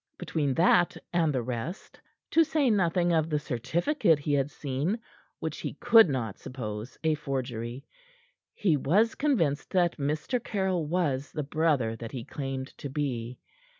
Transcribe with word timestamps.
Between 0.17 0.55
that 0.55 0.97
and 1.13 1.31
the 1.31 1.43
rest 1.43 2.01
to 2.31 2.43
say 2.43 2.71
nothing 2.71 3.13
of 3.13 3.29
the 3.29 3.37
certificate 3.37 4.17
he 4.17 4.33
had 4.33 4.49
seen, 4.49 4.97
which 5.37 5.59
he 5.59 5.75
could 5.75 6.09
not 6.09 6.39
suppose 6.39 6.97
a 7.03 7.13
forgery 7.13 7.85
he 8.55 8.77
was 8.77 9.13
convinced 9.13 9.69
that 9.73 9.97
Mr. 9.97 10.43
Caryll 10.43 10.87
was 10.87 11.31
the 11.31 11.43
brother 11.43 11.95
that 11.97 12.13
he 12.13 12.25
claimed 12.25 12.75
to 12.79 12.89
be. 12.89 13.37